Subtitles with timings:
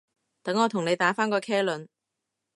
[0.41, 1.87] 等我同你打返個茄輪